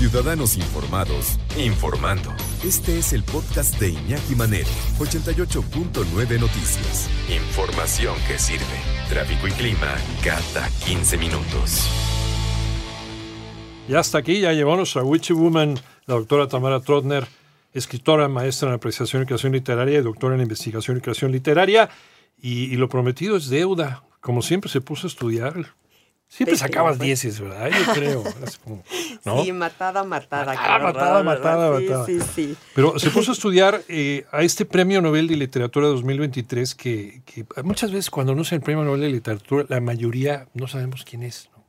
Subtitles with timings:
[0.00, 2.30] Ciudadanos informados, informando.
[2.64, 7.10] Este es el podcast de Iñaki Manero, 88.9 Noticias.
[7.28, 8.64] Información que sirve.
[9.10, 9.94] Tráfico y clima
[10.24, 11.86] cada 15 minutos.
[13.90, 17.28] Y hasta aquí ya llevamos a Witchy Woman, la doctora Tamara Trotner,
[17.74, 21.90] escritora, maestra en apreciación y creación literaria y doctora en investigación y creación literaria.
[22.40, 24.02] Y, y lo prometido es deuda.
[24.22, 25.74] Como siempre se puso a estudiar
[26.30, 27.70] Siempre sacabas dieces, ¿verdad?
[27.70, 28.24] Yo creo.
[29.42, 30.54] Sí, matada, matada.
[30.54, 32.06] Matada, matada, matada, matada.
[32.06, 36.74] Sí, sí, Pero se puso a estudiar eh, a este Premio Nobel de Literatura 2023
[36.74, 40.68] que, que muchas veces cuando no es el Premio Nobel de Literatura, la mayoría no
[40.68, 41.50] sabemos quién es.
[41.52, 41.59] ¿no?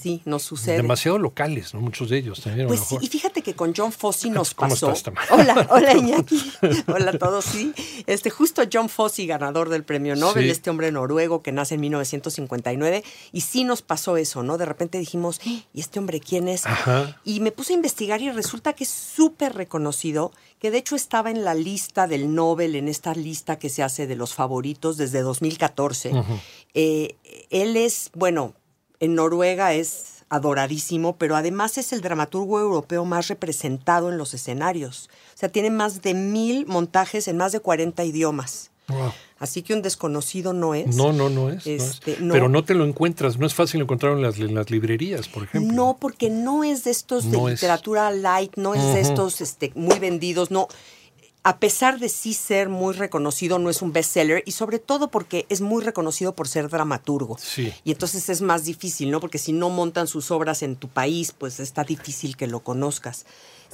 [0.00, 0.76] Sí, nos sucede.
[0.76, 1.80] Demasiado locales, ¿no?
[1.80, 2.68] Muchos de ellos también.
[2.68, 4.92] Pues sí, y fíjate que con John Fossey nos ¿Cómo pasó.
[4.92, 6.40] estás, hola, hola Iñaki.
[6.86, 7.72] hola a todos, sí.
[8.06, 10.50] Este, justo John Fossey, ganador del premio Nobel, Sí.
[10.50, 13.02] este hombre noruego que nace en 1959.
[13.32, 14.56] Y sí nos pasó eso, ¿no?
[14.58, 15.50] De repente dijimos, "¡Ah!
[15.74, 16.66] ¿y este hombre quién es?
[16.66, 17.20] Ajá.
[17.24, 21.30] Y me puse a investigar y resulta que es súper reconocido, que de hecho estaba
[21.30, 25.22] en la lista del Nobel, en esta lista que se hace de los favoritos desde
[25.22, 26.12] 2014.
[26.74, 27.16] Eh,
[27.50, 28.54] él es, bueno,
[29.00, 35.08] en Noruega es adoradísimo, pero además es el dramaturgo europeo más representado en los escenarios.
[35.34, 38.70] O sea, tiene más de mil montajes en más de 40 idiomas.
[38.88, 39.12] Wow.
[39.38, 40.96] Así que un desconocido no es.
[40.96, 41.82] No, no, no es, no es.
[41.82, 42.32] Este, no.
[42.32, 45.44] Pero no te lo encuentras, no es fácil encontrarlo en las, en las librerías, por
[45.44, 45.72] ejemplo.
[45.72, 47.54] No, porque no es de estos de No es.
[47.54, 50.68] literatura light, no es de estos este, muy vendidos, no.
[51.48, 55.46] A pesar de sí ser muy reconocido, no es un bestseller y sobre todo porque
[55.48, 57.38] es muy reconocido por ser dramaturgo.
[57.38, 57.72] Sí.
[57.84, 59.18] Y entonces es más difícil, ¿no?
[59.18, 63.24] Porque si no montan sus obras en tu país, pues está difícil que lo conozcas.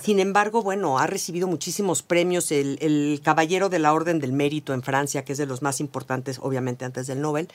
[0.00, 2.52] Sin embargo, bueno, ha recibido muchísimos premios.
[2.52, 5.80] El, el Caballero de la Orden del Mérito en Francia, que es de los más
[5.80, 7.48] importantes, obviamente, antes del Nobel.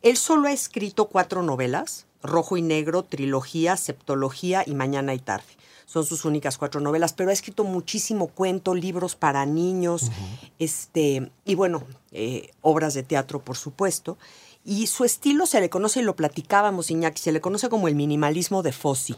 [0.00, 5.46] Él solo ha escrito cuatro novelas, Rojo y Negro, Trilogía, Septología y Mañana y Tarde.
[5.86, 10.10] Son sus únicas cuatro novelas, pero ha escrito muchísimo cuento, libros para niños,
[10.58, 14.18] este, y bueno, eh, obras de teatro, por supuesto.
[14.64, 17.94] Y su estilo se le conoce, y lo platicábamos, Iñaki, se le conoce como el
[17.94, 19.14] minimalismo de Fossi.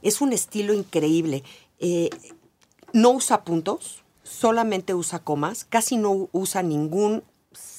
[0.00, 1.44] Es un estilo increíble.
[1.80, 2.08] Eh,
[2.94, 7.22] no usa puntos, solamente usa comas, casi no usa ningún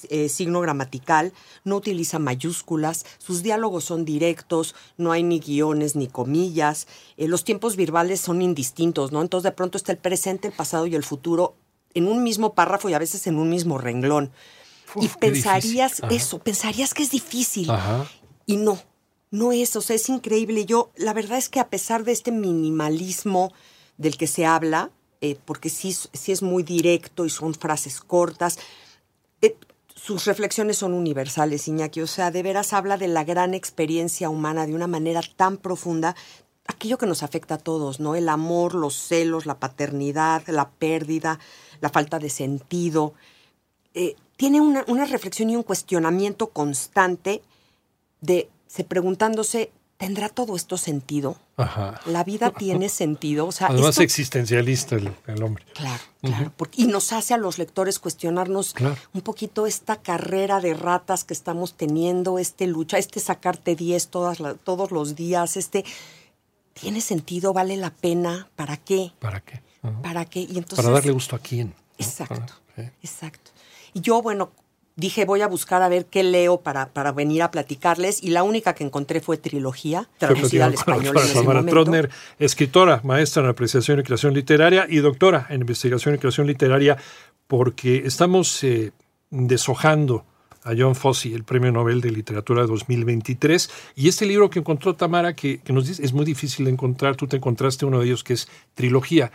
[0.09, 1.31] eh, signo gramatical,
[1.63, 7.43] no utiliza mayúsculas, sus diálogos son directos, no hay ni guiones ni comillas, eh, los
[7.45, 9.21] tiempos verbales son indistintos, ¿no?
[9.21, 11.55] Entonces de pronto está el presente, el pasado y el futuro
[11.93, 14.31] en un mismo párrafo y a veces en un mismo renglón.
[14.93, 17.69] Uf, y pensarías eso, pensarías que es difícil.
[17.71, 18.05] Ajá.
[18.45, 18.77] Y no,
[19.29, 20.65] no es, o sea, es increíble.
[20.65, 23.53] Yo, la verdad es que a pesar de este minimalismo
[23.97, 28.59] del que se habla, eh, porque sí, sí es muy directo y son frases cortas,
[29.41, 29.55] eh,
[29.95, 32.01] sus reflexiones son universales, Iñaki.
[32.01, 36.15] O sea, de veras habla de la gran experiencia humana de una manera tan profunda,
[36.65, 38.15] aquello que nos afecta a todos, ¿no?
[38.15, 41.39] El amor, los celos, la paternidad, la pérdida,
[41.81, 43.13] la falta de sentido.
[43.93, 47.41] Eh, tiene una, una reflexión y un cuestionamiento constante
[48.21, 49.71] de se preguntándose,
[50.01, 51.37] ¿tendrá todo esto sentido?
[51.55, 52.01] Ajá.
[52.05, 53.45] ¿La vida tiene sentido?
[53.47, 55.63] O sea, Además esto- existencialista el, el hombre.
[55.73, 56.51] Claro, claro.
[56.57, 58.97] porque- y nos hace a los lectores cuestionarnos Claro.
[59.13, 64.39] un poquito esta carrera de ratas que estamos teniendo, este lucha, este sacarte 10 todas
[64.41, 65.85] la- todos los días, este...
[66.73, 67.53] ¿Tiene sentido?
[67.53, 68.49] ¿Vale la pena?
[68.55, 69.11] ¿Para qué?
[69.19, 69.61] ¿Para qué?
[70.01, 70.39] ¿Para qué?
[70.41, 71.73] Y entonces, Para darle gusto a quién.
[71.97, 72.53] Exacto,
[73.03, 73.51] exacto.
[73.93, 74.51] Y yo, bueno,
[74.95, 78.23] dije, voy a buscar a ver qué leo para, para venir a platicarles.
[78.23, 81.83] Y la única que encontré fue trilogía, traducida al español doctora en ese Tamara momento.
[81.83, 82.09] Trotner,
[82.39, 86.97] escritora, maestra en apreciación y creación literaria y doctora en investigación y creación literaria,
[87.47, 88.91] porque estamos eh,
[89.29, 90.25] deshojando
[90.63, 93.69] a John Fossey, el Premio Nobel de Literatura 2023.
[93.95, 97.15] Y este libro que encontró Tamara, que, que nos dice, es muy difícil de encontrar,
[97.15, 99.31] tú te encontraste uno de ellos que es Trilogía.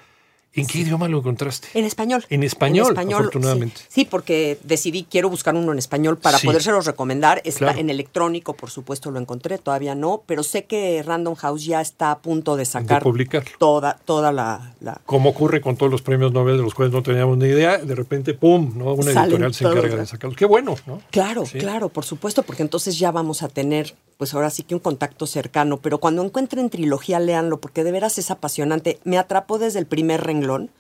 [0.57, 1.69] ¿En qué idioma lo encontraste?
[1.75, 2.25] En español.
[2.31, 3.77] En español, afortunadamente.
[3.83, 6.47] Sí, sí, porque decidí, quiero buscar uno en español para Sí.
[6.47, 7.41] podérselos recomendar.
[7.45, 7.79] Está Claro.
[7.79, 12.11] en electrónico, por supuesto, lo encontré, todavía no, pero sé que Random House ya está
[12.11, 13.51] a punto de sacar publicarlo.
[13.59, 17.03] toda, toda la, la- Como ocurre con todos los premios Nobel de los cuales no
[17.03, 18.73] teníamos ni idea, de repente, ¡pum!
[18.77, 18.95] ¿no?
[18.95, 20.37] Una Salen editorial se encarga de sacarlos.
[20.37, 21.01] Qué bueno, ¿no?
[21.11, 24.81] Claro, claro, por supuesto, porque entonces ya vamos a tener, pues ahora sí que un
[24.81, 28.99] contacto cercano, pero cuando encuentren trilogía, léanlo, porque de veras es apasionante.
[29.05, 30.71] Me atrapó desde el primer renglón.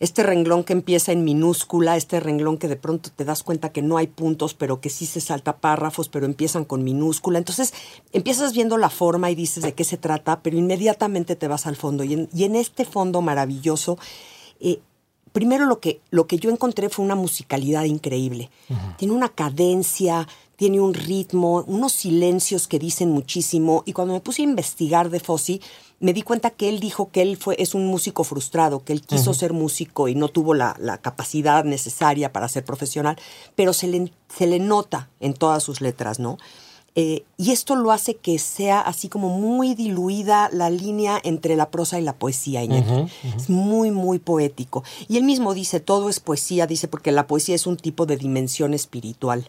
[0.00, 3.82] Este renglón que empieza en minúscula, este renglón que de pronto te das cuenta que
[3.82, 7.38] no hay puntos, pero que sí se salta párrafos, pero empiezan con minúscula.
[7.38, 7.72] Entonces
[8.12, 11.76] empiezas viendo la forma y dices de qué se trata, pero inmediatamente te vas al
[11.76, 12.02] fondo.
[12.02, 13.96] Y en, y en este fondo maravilloso,
[14.58, 14.80] eh,
[15.32, 18.50] primero lo que, lo que yo encontré fue una musicalidad increíble.
[18.96, 23.82] Tiene una cadencia, tiene un ritmo, unos silencios que dicen muchísimo.
[23.86, 25.60] Y cuando me puse a investigar de Fossi,
[26.00, 29.02] me di cuenta que él dijo que él fue, es un músico frustrado, que él
[29.02, 33.16] quiso ser músico y no tuvo la, la, capacidad necesaria para ser profesional,
[33.54, 36.38] pero se le, se le nota en todas sus letras, ¿no?
[36.94, 41.70] Eh, y esto lo hace que sea así como muy diluida la línea entre la
[41.70, 42.62] prosa y la poesía.
[42.62, 44.84] Es muy, muy poético.
[45.08, 48.16] Y él mismo dice, todo es poesía, dice, porque la poesía es un tipo de
[48.16, 49.48] dimensión espiritual.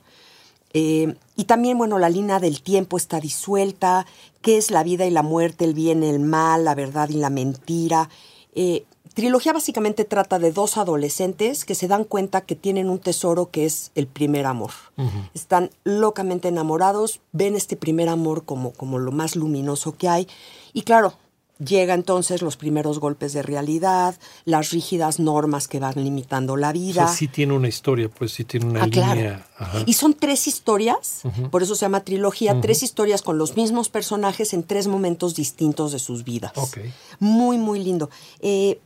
[0.74, 4.06] Eh, y también, bueno, la línea del tiempo está disuelta,
[4.42, 7.30] qué es la vida y la muerte, el bien, el mal, la verdad y la
[7.30, 8.10] mentira.
[8.56, 13.50] Eh, trilogía básicamente trata de dos adolescentes que se dan cuenta que tienen un tesoro
[13.52, 14.72] que es el primer amor.
[15.34, 20.28] Están locamente enamorados, ven este primer amor como, como lo más luminoso que hay.
[20.74, 21.14] Y claro,
[21.60, 24.16] llega entonces los primeros golpes de realidad,
[24.46, 27.08] las rígidas normas que van limitando la vida.
[27.08, 29.48] sí tiene una historia, pues sí tiene una ah, línea.
[29.86, 31.22] Y son tres historias,
[31.52, 35.92] por eso se llama trilogía, tres historias con los mismos personajes en tres momentos distintos
[35.92, 36.54] de sus vidas.
[37.20, 38.10] Muy, muy lindo.
[38.40, 38.80] Eh,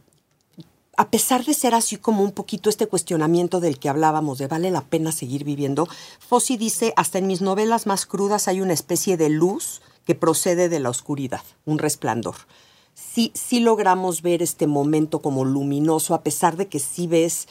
[0.98, 4.72] a pesar de ser así como un poquito este cuestionamiento del que hablábamos, de vale
[4.72, 5.88] la pena seguir viviendo,
[6.20, 10.70] Fossi dice, hasta en mis novelas más crudas hay una especie de luz que procede
[10.70, 12.36] de la oscuridad, un resplandor.
[12.94, 17.48] Sí, sí logramos ver este momento como luminoso, a pesar de que sí ves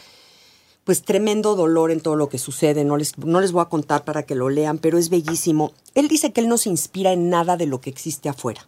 [0.85, 2.85] pues tremendo dolor en todo lo que sucede.
[2.85, 5.73] No les, no les voy a contar para que lo lean, pero es bellísimo.
[5.95, 8.67] Él dice que él no se inspira en nada de lo que existe afuera.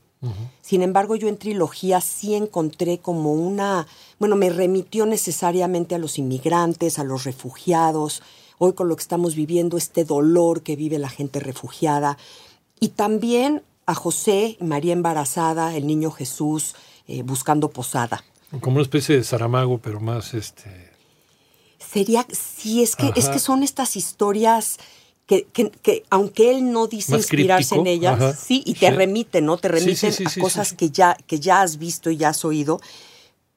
[0.60, 3.86] Sin embargo, yo en trilogía sí encontré como una,
[4.18, 8.22] bueno, me remitió necesariamente a los inmigrantes, a los refugiados,
[8.58, 12.18] hoy con lo que estamos viviendo, este dolor que vive la gente refugiada,
[12.80, 16.74] y también a José, María embarazada, el niño Jesús,
[17.06, 18.22] eh, buscando posada.
[18.60, 20.90] Como una especie de Saramago, pero más este.
[21.78, 24.76] Sería, sí, es que, es que son estas historias
[25.26, 29.56] que, que, aunque él no dice inspirarse en ellas, sí, y te remite, ¿no?
[29.56, 32.82] Te remiten a cosas que ya, que ya has visto y ya has oído.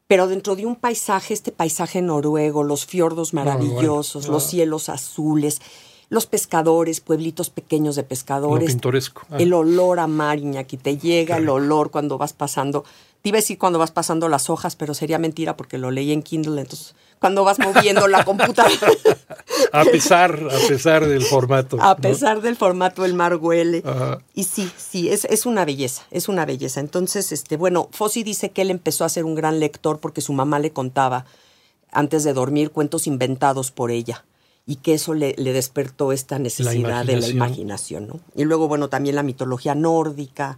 [0.07, 5.61] Pero dentro de un paisaje, este paisaje noruego, los fiordos maravillosos, los cielos azules,
[6.11, 8.67] los pescadores, pueblitos pequeños de pescadores.
[8.67, 9.21] pintoresco.
[9.29, 9.37] Ah.
[9.39, 12.83] El olor a mar, Iñaki, te llega el olor cuando vas pasando.
[13.21, 16.11] Te iba a decir cuando vas pasando las hojas, pero sería mentira porque lo leí
[16.11, 18.91] en Kindle, entonces cuando vas moviendo la computadora.
[19.71, 21.81] a pesar, a pesar del formato.
[21.81, 23.81] A pesar del formato, el mar huele.
[24.33, 26.81] Y sí, sí, es, es, una belleza, es una belleza.
[26.81, 30.33] Entonces, este, bueno, Fossi dice que él empezó a ser un gran lector porque su
[30.33, 31.25] mamá le contaba
[31.89, 34.25] antes de dormir cuentos inventados por ella
[34.71, 38.07] y que eso le, le despertó esta necesidad de la imaginación.
[38.07, 38.21] ¿no?
[38.35, 40.57] Y luego, bueno, también la mitología nórdica,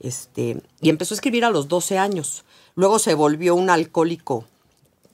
[0.00, 2.44] este, y empezó a escribir a los 12 años.
[2.74, 4.44] Luego se volvió un alcohólico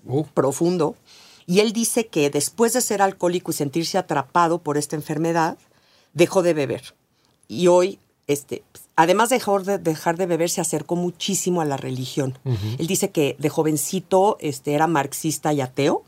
[0.05, 0.25] uh.
[0.35, 0.97] profundo.
[1.47, 5.56] Y él dice que después de ser alcohólico y sentirse atrapado por esta enfermedad,
[6.12, 6.97] dejó de beber.
[7.47, 8.64] Y hoy, este,
[8.97, 12.37] además de dejar de, dejar de beber, se acercó muchísimo a la religión.
[12.81, 16.02] Él dice que de jovencito este, era marxista y ateo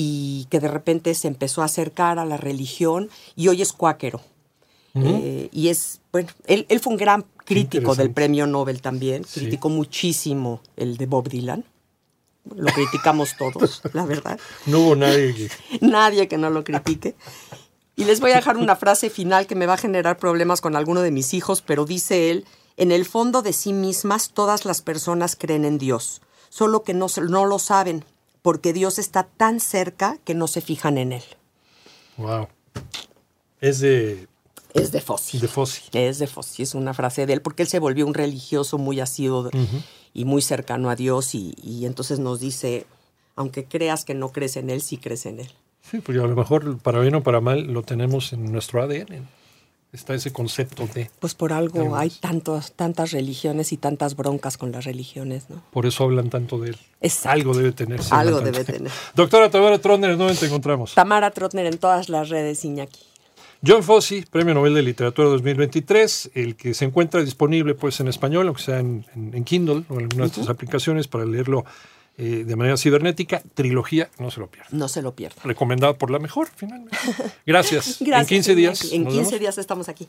[0.00, 4.20] y que de repente se empezó a acercar a la religión y hoy es cuáquero.
[4.94, 9.70] Eh, y es, bueno, él, él, fue un gran crítico del premio Nobel también, criticó
[9.70, 11.64] muchísimo el de Bob Dylan.
[12.54, 14.38] Lo criticamos todos, la verdad.
[14.66, 15.50] No hubo nadie que...
[15.84, 17.16] Nadie que no lo critique.
[17.96, 20.76] Y les voy a dejar una frase final que me va a generar problemas con
[20.76, 22.44] alguno de mis hijos, pero dice él,
[22.76, 27.08] en el fondo de sí mismas todas las personas creen en Dios, solo que no,
[27.28, 28.04] no lo saben,
[28.42, 31.24] porque Dios está tan cerca que no se fijan en él.
[32.16, 32.48] Wow.
[33.60, 34.28] Es de
[34.74, 35.38] es de Fossi.
[35.38, 35.82] De Fossi.
[35.92, 39.00] Es de Fossi, es una frase de él, porque él se volvió un religioso muy
[39.00, 39.50] asiduo
[40.14, 41.54] y muy cercano a Dios y,
[41.84, 42.86] entonces nos dice,
[43.36, 45.50] aunque creas que no crees en él, sí crees en él.
[45.80, 49.26] Sí, pues a lo mejor para bien o para mal lo tenemos en nuestro ADN.
[49.98, 51.10] Está ese concepto de...
[51.18, 55.60] Pues por algo hay tantos, tantas religiones y tantas broncas con las religiones, ¿no?
[55.72, 56.76] Por eso hablan tanto de él.
[57.24, 58.00] Algo debe tener.
[58.10, 58.92] Algo debe tener.
[59.16, 60.94] Doctora Tamara Trotner, ¿dónde te encontramos?
[60.94, 63.00] Tamara Trotner en todas las redes, Iñaki.
[63.66, 68.46] John Fossey, Premio Nobel de Literatura 2023, el que se encuentra disponible pues en español,
[68.46, 69.04] aunque sea en,
[69.44, 71.64] Kindle o en algunas de estas aplicaciones para leerlo
[72.18, 73.40] eh, de manera cibernética.
[73.54, 74.68] Trilogía, no se lo pierda.
[74.72, 75.40] No se lo pierda.
[75.44, 76.96] Recomendado por la mejor, finalmente.
[77.46, 78.00] Gracias.
[78.00, 78.92] en 15 días.
[78.92, 80.08] En 15 días estamos aquí.